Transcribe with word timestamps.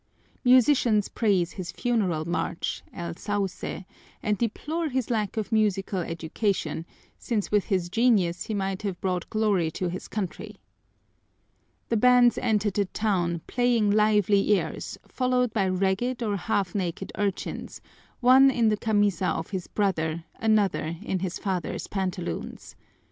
Musicians 0.43 1.09
praise 1.09 1.51
his 1.51 1.71
funeral 1.71 2.27
march, 2.27 2.81
"El 2.91 3.13
Sauce," 3.17 3.63
and 4.23 4.35
deplore 4.35 4.89
his 4.89 5.11
lack 5.11 5.37
of 5.37 5.51
musical 5.51 5.99
education, 5.99 6.87
since 7.19 7.51
with 7.51 7.65
his 7.65 7.87
genius 7.87 8.45
he 8.45 8.55
might 8.55 8.81
have 8.81 8.99
brought 8.99 9.29
glory 9.29 9.69
to 9.69 9.89
his 9.89 10.07
country. 10.07 10.55
The 11.89 11.97
bands 11.97 12.39
enter 12.39 12.71
the 12.71 12.85
town 12.85 13.41
playing 13.45 13.91
lively 13.91 14.55
airs, 14.59 14.97
followed 15.07 15.53
by 15.53 15.67
ragged 15.69 16.23
or 16.23 16.35
half 16.35 16.73
naked 16.73 17.11
urchins, 17.15 17.79
one 18.21 18.49
in 18.49 18.69
the 18.69 18.77
camisa 18.77 19.27
of 19.27 19.51
his 19.51 19.67
brother, 19.67 20.23
another 20.39 20.97
in 21.03 21.19
his 21.19 21.37
father's 21.37 21.85
pantaloons. 21.85 22.75